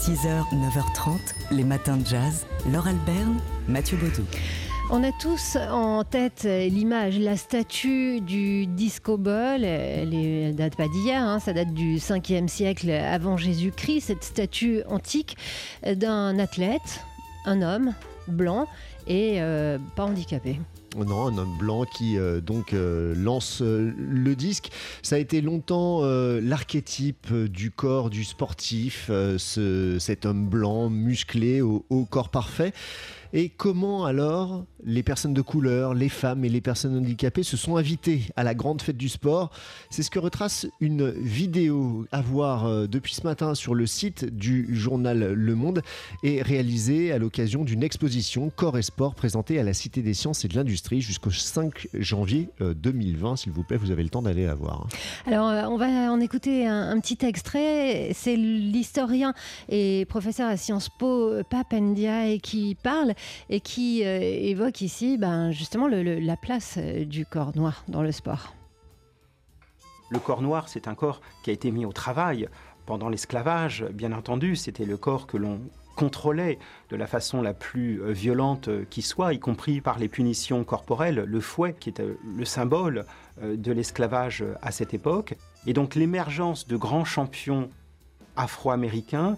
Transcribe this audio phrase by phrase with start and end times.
[0.00, 1.18] 6h, 9h30,
[1.50, 2.46] les matins de jazz.
[2.72, 4.24] Laure Alberne, Mathieu Baudou.
[4.90, 9.62] On a tous en tête l'image, la statue du disco ball.
[9.62, 14.06] Elle, ne date pas d'hier, hein, ça date du 5e siècle avant Jésus-Christ.
[14.06, 15.36] Cette statue antique
[15.86, 17.04] d'un athlète,
[17.44, 17.92] un homme
[18.26, 18.68] blanc
[19.06, 20.58] et euh, pas handicapé.
[20.96, 24.70] Non, un homme blanc qui euh, donc euh, lance le disque.
[25.02, 32.30] Ça a été longtemps l'archétype du corps du sportif, cet homme blanc, musclé, au corps
[32.30, 32.72] parfait.
[33.32, 37.76] Et comment alors les personnes de couleur, les femmes et les personnes handicapées se sont
[37.76, 39.50] invitées à la grande fête du sport?
[39.88, 44.74] C'est ce que retrace une vidéo à voir depuis ce matin sur le site du
[44.74, 45.82] journal Le Monde
[46.24, 50.44] et réalisée à l'occasion d'une exposition Corps et Sport présentée à la Cité des Sciences
[50.44, 53.32] et de l'Industrie jusqu'au 5 janvier 2020.
[53.32, 54.86] Euh, s'il vous plaît, vous avez le temps d'aller la voir.
[55.26, 58.10] Alors, euh, on va en écouter un, petit extrait.
[58.12, 59.32] C'est l'historien
[59.70, 63.14] et professeur à Sciences Po, Papendia, qui parle
[63.48, 68.54] et qui euh, évoque ici ben, justement la place du corps noir dans le sport.
[70.10, 72.48] Le corps noir, c'est un corps qui a été mis au travail
[72.84, 75.60] pendant l'esclavage, bien entendu, c'était le corps que l'on
[76.00, 80.64] contrôlait de la façon la plus euh, violente qui soit, y compris par les punitions
[80.64, 82.06] corporelles, le fouet, qui était
[82.36, 83.04] le symbole
[83.42, 85.34] de l'esclavage à cette époque.
[85.66, 87.70] Et donc l'émergence de grands champions
[88.36, 89.36] afro-américains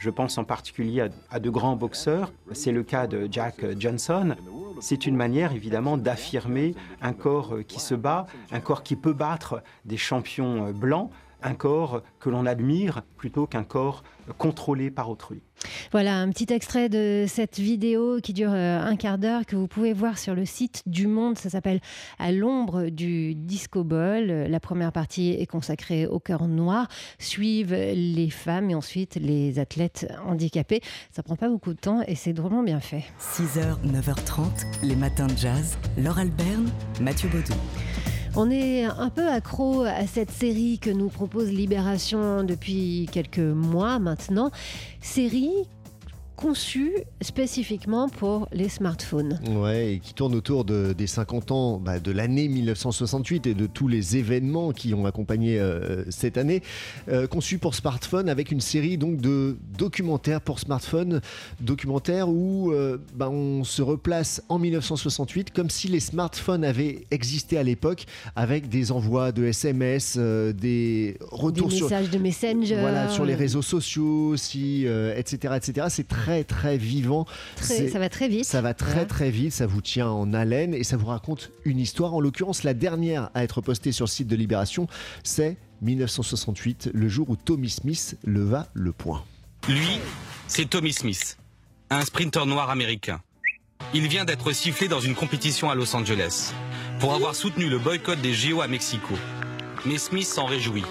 [0.00, 2.32] je pense en particulier à, de grands boxeurs.
[2.52, 4.34] C'est le cas de Jack Johnson.
[4.80, 9.62] C'est une manière évidemment d'affirmer un corps qui se bat, un corps qui peut battre
[9.84, 11.10] des champions blancs
[11.42, 14.02] un corps que l'on admire plutôt qu'un corps
[14.38, 15.42] contrôlé par autrui.
[15.92, 19.66] Voilà un petit extrait de cette vidéo qui dure euh, un quart d'heure que vous
[19.66, 21.36] pouvez voir sur le site du Monde.
[21.36, 21.80] Ça s'appelle
[22.18, 24.26] À l'ombre du disco ball.
[24.48, 26.88] La première partie est consacrée au cœur noir.
[27.18, 30.80] Suivent les femmes et ensuite les athlètes handicapés.
[31.10, 33.04] Ça prend pas beaucoup de temps et c'est drôlement bien fait.
[33.20, 35.78] 6h, 9h30, les matins de jazz.
[35.98, 37.54] Laure Alberne, Mathieu Baudou.
[38.36, 43.98] On est un peu accro à cette série que nous propose Libération depuis quelques mois
[43.98, 44.50] maintenant.
[45.00, 45.66] Série
[46.40, 49.38] conçu spécifiquement pour les smartphones.
[49.50, 53.66] Ouais, et qui tourne autour de, des 50 ans bah, de l'année 1968 et de
[53.66, 56.62] tous les événements qui ont accompagné euh, cette année.
[57.08, 61.20] Euh, conçu pour smartphone avec une série donc de documentaires pour smartphone,
[61.60, 67.58] documentaires où euh, bah, on se replace en 1968 comme si les smartphones avaient existé
[67.58, 73.26] à l'époque avec des envois de SMS, des retours des messages de Messenger, voilà, sur
[73.26, 75.86] les réseaux sociaux aussi, etc., etc.
[75.90, 77.26] C'est très très vivant.
[77.60, 78.44] ça va très vite.
[78.44, 81.78] Ça va très très vite, ça vous tient en haleine et ça vous raconte une
[81.78, 82.14] histoire.
[82.14, 84.86] En l'occurrence, la dernière à être postée sur le site de Libération,
[85.22, 89.24] c'est 1968, le jour où Tommy Smith leva le poing.
[89.68, 89.98] Lui,
[90.46, 91.38] c'est Tommy Smith,
[91.90, 93.20] un sprinter noir américain.
[93.94, 96.52] Il vient d'être sifflé dans une compétition à Los Angeles
[96.98, 99.14] pour avoir soutenu le boycott des JO à Mexico.
[99.86, 100.84] Mais Smith s'en réjouit.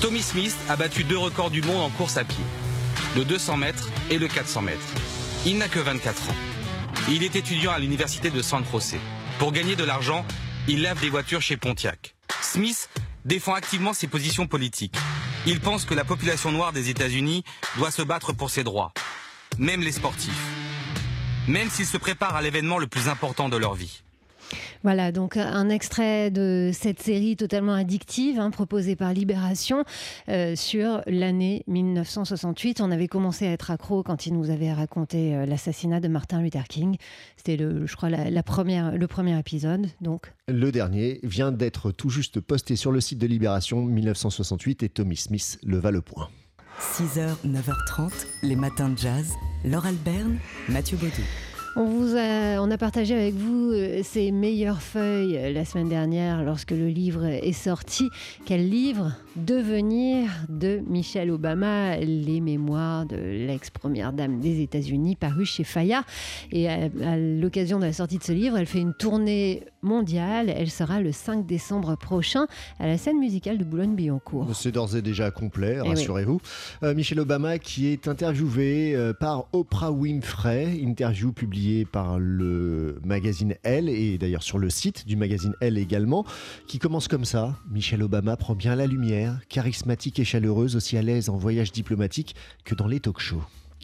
[0.00, 2.44] Tommy Smith a battu deux records du monde en course à pied,
[3.16, 4.86] le 200 mètres et le 400 mètres.
[5.44, 6.34] Il n'a que 24 ans.
[7.08, 8.96] Il est étudiant à l'université de San Jose.
[9.38, 10.24] Pour gagner de l'argent,
[10.68, 12.14] il lave des voitures chez Pontiac.
[12.40, 12.88] Smith
[13.24, 14.96] défend activement ses positions politiques.
[15.46, 17.44] Il pense que la population noire des États-Unis
[17.76, 18.92] doit se battre pour ses droits,
[19.58, 20.32] même les sportifs,
[21.46, 24.02] même s'ils se préparent à l'événement le plus important de leur vie.
[24.86, 29.82] Voilà, donc un extrait de cette série totalement addictive hein, proposée par Libération
[30.28, 32.80] euh, sur l'année 1968.
[32.80, 36.40] On avait commencé à être accro quand il nous avait raconté euh, l'assassinat de Martin
[36.40, 36.98] Luther King.
[37.36, 39.88] C'était, le, je crois, la, première, le premier épisode.
[40.00, 40.32] Donc.
[40.46, 45.16] Le dernier vient d'être tout juste posté sur le site de Libération 1968 et Tommy
[45.16, 46.28] Smith leva le point.
[46.80, 48.12] 6h, 9h30,
[48.44, 49.32] les matins de jazz.
[49.64, 51.24] Laure Alberne, Mathieu Baudou.
[51.78, 55.90] On, vous a, on a partagé avec vous euh, ces meilleures feuilles euh, la semaine
[55.90, 58.08] dernière lorsque le livre est sorti.
[58.46, 65.64] Quel livre Devenir de Michelle Obama, les mémoires de l'ex-première dame des États-Unis, paru chez
[65.64, 66.04] Fayard.
[66.50, 70.48] Et à, l'occasion de la sortie de ce livre, elle fait une tournée mondiale.
[70.48, 72.46] Elle sera le 5 décembre prochain
[72.80, 74.48] à la scène musicale de Boulogne-Billancourt.
[74.54, 76.40] C'est d'ores et déjà complet, eh rassurez-vous.
[76.82, 83.88] Euh, Michelle Obama qui est interviewée par Oprah Winfrey, interview publiée par le magazine Elle
[83.88, 86.24] et d'ailleurs sur le site du magazine Elle également,
[86.66, 87.56] qui commence comme ça.
[87.70, 92.34] Michelle Obama prend bien la lumière, charismatique et chaleureuse, aussi à l'aise en voyage diplomatique
[92.64, 93.42] que dans les talk shows.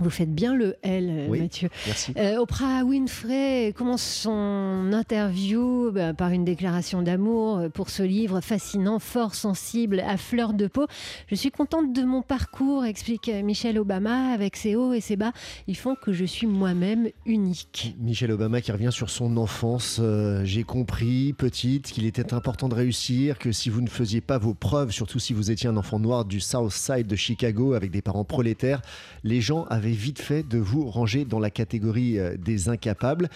[0.00, 1.40] Vous faites bien le L, euh, Oui.
[1.40, 1.68] Mathieu.
[1.86, 2.12] Merci.
[2.16, 8.40] Euh, Oprah Winfrey commence son interview bah, par une déclaration d'amour euh, pour ce livre
[8.40, 10.86] fascinant, fort sensible, à fleur de peau.
[11.28, 15.32] Je suis contente de mon parcours, explique Michelle Obama, avec ses hauts et ses bas.
[15.68, 17.94] Ils font que je suis moi-même unique.
[18.00, 19.98] Michelle Obama qui revient sur son enfance.
[20.02, 24.38] Euh, J'ai compris, petite, qu'il était important de réussir, que si vous ne faisiez pas
[24.38, 27.92] vos preuves, surtout si vous étiez un enfant noir du South Side de Chicago avec
[27.92, 28.82] des parents prolétaires,
[29.22, 33.28] les gens avaient vite fait de vous ranger dans la catégorie euh, des incapables.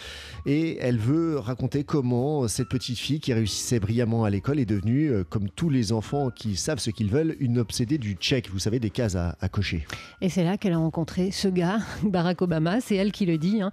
[0.47, 4.67] Et elle veut raconter comment euh, cette petite fille qui réussissait brillamment à l'école est
[4.67, 8.51] devenue, euh, comme tous les enfants qui savent ce qu'ils veulent, une obsédée du check.
[8.51, 9.87] Vous savez, des cases à, à cocher.
[10.21, 13.63] Et c'est là qu'elle a rencontré ce gars, Barack Obama, c'est elle qui le dit.
[13.63, 13.71] hein.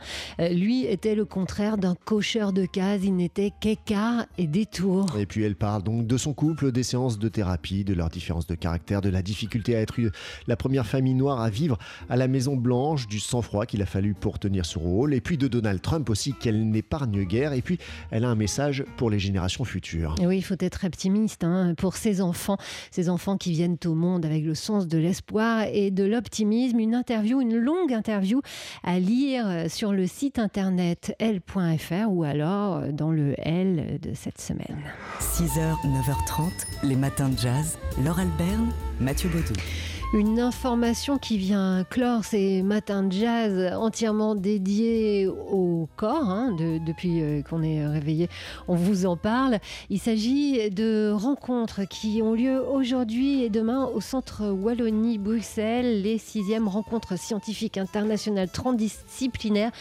[0.51, 5.17] Lui était le contraire d'un cocheur de cases, il n'était qu'écart et détour.
[5.17, 8.47] Et puis elle parle donc de son couple, des séances de thérapie, de leurs différences
[8.47, 9.95] de caractère, de la difficulté à être
[10.47, 11.77] la première famille noire à vivre
[12.09, 15.37] à la Maison Blanche, du sang-froid qu'il a fallu pour tenir ce rôle, et puis
[15.37, 17.77] de Donald Trump aussi qu'elle n'épargne guère, et puis
[18.09, 20.15] elle a un message pour les générations futures.
[20.19, 22.57] Et oui, il faut être optimiste hein, pour ces enfants,
[22.89, 26.79] ces enfants qui viennent au monde avec le sens de l'espoir et de l'optimisme.
[26.79, 28.41] Une interview, une longue interview
[28.83, 34.81] à lire sur le site internet l.fr ou alors dans le L de cette semaine.
[35.19, 36.49] 6h, 9h30,
[36.83, 37.77] les matins de jazz.
[38.03, 39.53] Laure Alberne, Mathieu Baudou.
[40.13, 46.29] Une information qui vient clore ces matins de jazz entièrement dédiés au corps.
[46.29, 48.29] hein, de- depuis euh, qu'on est réveillé,
[48.69, 49.59] on vous en parle.
[49.89, 56.69] Il s'agit de rencontres qui ont lieu aujourd'hui et demain au centre Wallonie-Bruxelles, les sixièmes
[56.69, 59.71] rencontres scientifiques internationales transdisciplinaires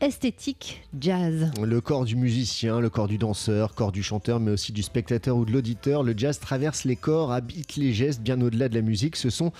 [0.00, 1.50] esthétique jazz.
[1.62, 5.36] Le corps du musicien, le corps du danseur, corps du chanteur, mais aussi du spectateur
[5.36, 8.82] ou de l'auditeur, le jazz traverse les corps, habite les gestes bien au-delà de la
[8.82, 9.16] musique.
[9.16, 9.52] Ce sont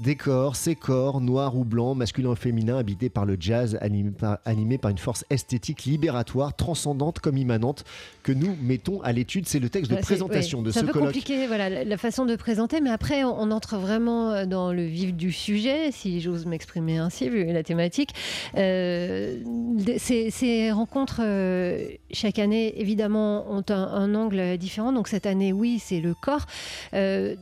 [0.00, 4.78] des corps, ces corps, noirs ou blancs, masculins ou féminins, habités par le jazz, animés
[4.78, 7.84] par, une force esthétique libératoire, transcendante comme immanente,
[8.22, 9.46] que nous mettons à l'étude.
[9.46, 11.08] C'est le texte de c'est- présentation ouais, de C'est ce un peu colloque.
[11.08, 14.84] compliqué, voilà, la- façon de présenter, mais après, on, on entre vraiment euh, dans le
[14.84, 18.10] vif du sujet, si j'ose m'exprimer ainsi, vu la thématique.
[18.56, 19.38] Euh,
[19.98, 24.92] ces, ces rencontres, euh, chaque année, évidemment, ont un, un angle différent.
[24.92, 26.46] Donc cette année, oui, c'est le corps.
[26.94, 27.36] Euh,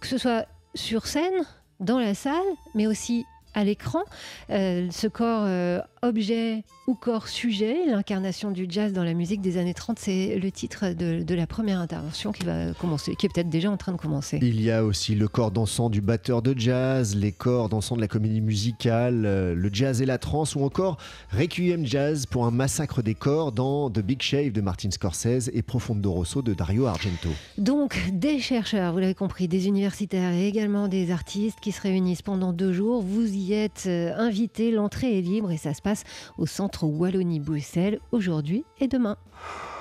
[0.00, 1.44] que ce soit sur scène,
[1.80, 4.02] dans la salle, mais aussi à l'écran.
[4.50, 9.58] Euh, ce corps euh, objet ou corps sujet, l'incarnation du jazz dans la musique des
[9.58, 13.28] années 30, c'est le titre de, de la première intervention qui va commencer, qui est
[13.32, 14.40] peut-être déjà en train de commencer.
[14.42, 18.00] Il y a aussi le corps dansant du batteur de jazz, les corps dansants de
[18.00, 20.96] la comédie musicale, euh, le jazz et la trance, ou encore
[21.30, 25.62] Requiem Jazz pour un massacre des corps dans The Big Shave de Martin Scorsese et
[25.62, 27.28] Profondo Rosso de Dario Argento.
[27.56, 32.22] Donc, des chercheurs, vous l'avez compris, des universitaires et également des artistes qui se réunissent
[32.22, 33.00] pendant deux jours.
[33.00, 36.02] Vous y êtes euh, invités, l'entrée est libre et ça se passe
[36.36, 39.16] au centre Wallonie-Bruxelles aujourd'hui et demain.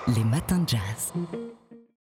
[0.07, 1.13] Les matins de jazz.